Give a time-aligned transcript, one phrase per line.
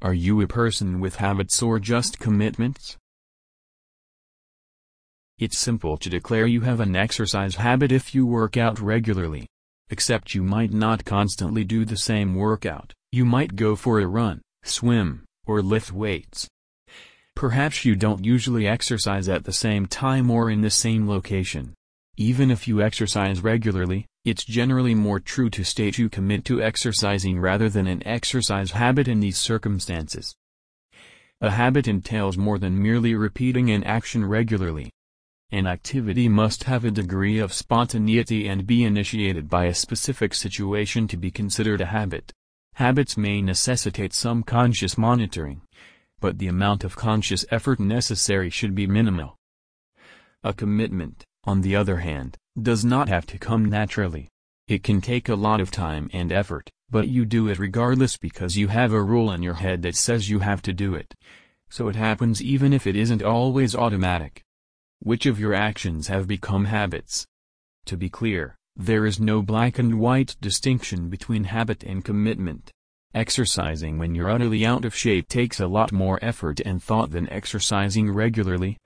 [0.00, 2.96] Are you a person with habits or just commitments?
[5.40, 9.48] It's simple to declare you have an exercise habit if you work out regularly.
[9.90, 14.40] Except you might not constantly do the same workout, you might go for a run,
[14.62, 16.46] swim, or lift weights.
[17.34, 21.74] Perhaps you don't usually exercise at the same time or in the same location.
[22.20, 27.38] Even if you exercise regularly, it's generally more true to state you commit to exercising
[27.38, 30.34] rather than an exercise habit in these circumstances.
[31.40, 34.90] A habit entails more than merely repeating an action regularly.
[35.52, 41.06] An activity must have a degree of spontaneity and be initiated by a specific situation
[41.06, 42.32] to be considered a habit.
[42.74, 45.62] Habits may necessitate some conscious monitoring,
[46.18, 49.36] but the amount of conscious effort necessary should be minimal.
[50.42, 54.28] A commitment, on the other hand, does not have to come naturally.
[54.66, 58.56] It can take a lot of time and effort, but you do it regardless because
[58.56, 61.14] you have a rule in your head that says you have to do it.
[61.70, 64.42] So it happens even if it isn't always automatic.
[65.00, 67.26] Which of your actions have become habits?
[67.86, 72.70] To be clear, there is no black and white distinction between habit and commitment.
[73.14, 77.28] Exercising when you're utterly out of shape takes a lot more effort and thought than
[77.30, 78.76] exercising regularly,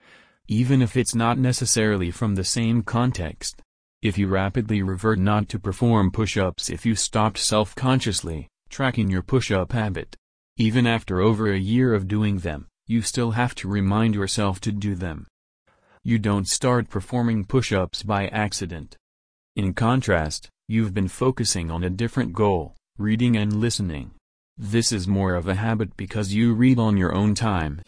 [0.48, 3.60] even if it's not necessarily from the same context.
[4.02, 9.72] If you rapidly revert not to perform push-ups if you stopped self-consciously, tracking your push-up
[9.72, 10.16] habit.
[10.56, 14.72] Even after over a year of doing them, you still have to remind yourself to
[14.72, 15.26] do them.
[16.02, 18.96] You don't start performing push-ups by accident.
[19.54, 24.10] In contrast, you've been focusing on a different goal, reading and listening.
[24.58, 27.82] This is more of a habit because you read on your own time,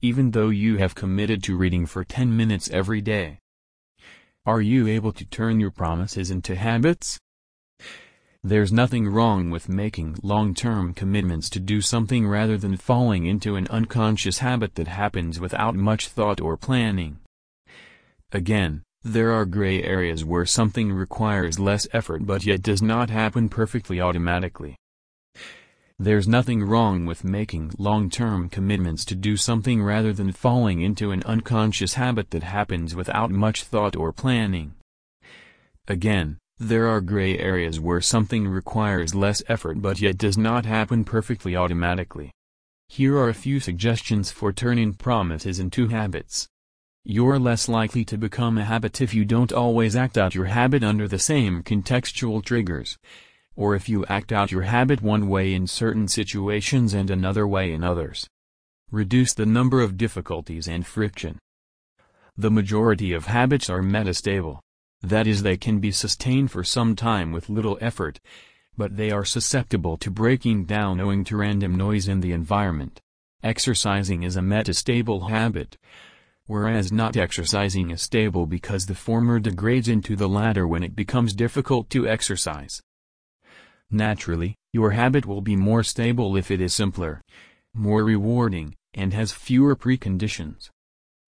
[0.00, 3.38] even though you have committed to reading for 10 minutes every day.
[4.46, 7.18] Are you able to turn your promises into habits?
[8.44, 13.66] There's nothing wrong with making long-term commitments to do something rather than falling into an
[13.68, 17.18] unconscious habit that happens without much thought or planning.
[18.30, 23.48] Again, there are gray areas where something requires less effort but yet does not happen
[23.48, 24.76] perfectly automatically.
[26.00, 31.24] There's nothing wrong with making long-term commitments to do something rather than falling into an
[31.24, 34.74] unconscious habit that happens without much thought or planning.
[35.88, 41.02] Again, there are gray areas where something requires less effort but yet does not happen
[41.04, 42.30] perfectly automatically.
[42.88, 46.46] Here are a few suggestions for turning promises into habits.
[47.04, 50.84] You're less likely to become a habit if you don't always act out your habit
[50.84, 52.98] under the same contextual triggers.
[53.58, 57.72] Or if you act out your habit one way in certain situations and another way
[57.72, 58.28] in others.
[58.92, 61.40] Reduce the number of difficulties and friction.
[62.36, 64.60] The majority of habits are metastable.
[65.02, 68.20] That is they can be sustained for some time with little effort,
[68.76, 73.00] but they are susceptible to breaking down owing to random noise in the environment.
[73.42, 75.76] Exercising is a metastable habit,
[76.46, 81.34] whereas not exercising is stable because the former degrades into the latter when it becomes
[81.34, 82.80] difficult to exercise.
[83.90, 87.22] Naturally, your habit will be more stable if it is simpler,
[87.74, 90.68] more rewarding, and has fewer preconditions.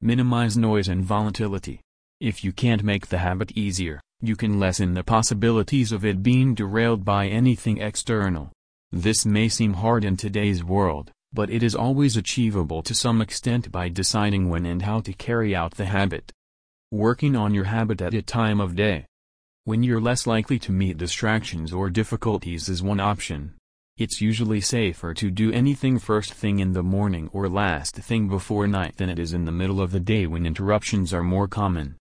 [0.00, 1.80] Minimize noise and volatility.
[2.20, 6.54] If you can't make the habit easier, you can lessen the possibilities of it being
[6.54, 8.52] derailed by anything external.
[8.92, 13.72] This may seem hard in today's world, but it is always achievable to some extent
[13.72, 16.32] by deciding when and how to carry out the habit.
[16.90, 19.06] Working on your habit at a time of day.
[19.70, 23.54] When you're less likely to meet distractions or difficulties is one option.
[23.98, 28.66] It's usually safer to do anything first thing in the morning or last thing before
[28.66, 31.98] night than it is in the middle of the day when interruptions are more common.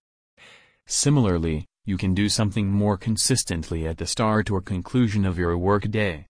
[0.88, 6.26] Similarly, you can do something more consistently at the start or conclusion of your workday.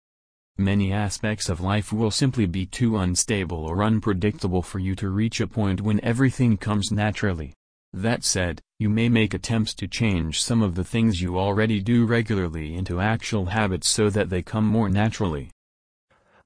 [0.58, 5.40] Many aspects of life will simply be too unstable or unpredictable for you to reach
[5.40, 7.54] a point when everything comes naturally.
[7.92, 12.06] That said, you may make attempts to change some of the things you already do
[12.06, 15.50] regularly into actual habits so that they come more naturally.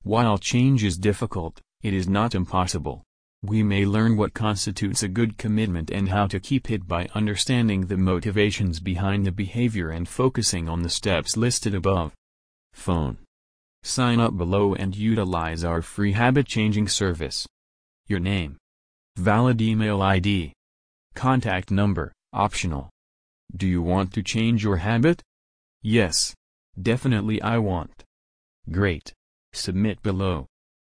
[0.03, 3.03] While change is difficult, it is not impossible.
[3.42, 7.86] We may learn what constitutes a good commitment and how to keep it by understanding
[7.86, 12.13] the motivations behind the behavior and focusing on the steps listed above.
[12.72, 13.19] Phone
[13.83, 17.47] Sign up below and utilize our free habit changing service.
[18.07, 18.57] Your name.
[19.19, 20.54] Valid email ID.
[21.15, 22.91] Contact number, optional.
[23.55, 25.22] Do you want to change your habit?
[25.83, 26.34] Yes.
[26.81, 28.03] Definitely I want.
[28.71, 29.13] Great.
[29.53, 30.47] Submit below.